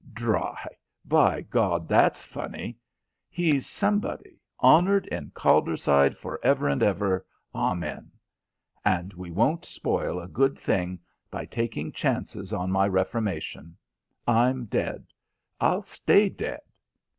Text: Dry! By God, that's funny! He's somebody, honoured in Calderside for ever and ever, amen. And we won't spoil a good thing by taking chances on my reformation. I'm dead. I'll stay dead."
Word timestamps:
Dry! 0.13 0.65
By 1.05 1.41
God, 1.41 1.87
that's 1.87 2.23
funny! 2.23 2.75
He's 3.29 3.67
somebody, 3.67 4.39
honoured 4.59 5.05
in 5.05 5.29
Calderside 5.29 6.15
for 6.17 6.39
ever 6.43 6.67
and 6.67 6.81
ever, 6.81 7.23
amen. 7.53 8.09
And 8.83 9.13
we 9.13 9.29
won't 9.29 9.63
spoil 9.63 10.19
a 10.19 10.27
good 10.27 10.57
thing 10.57 10.97
by 11.29 11.45
taking 11.45 11.91
chances 11.91 12.51
on 12.51 12.71
my 12.71 12.87
reformation. 12.87 13.77
I'm 14.27 14.65
dead. 14.65 15.05
I'll 15.59 15.83
stay 15.83 16.29
dead." 16.29 16.61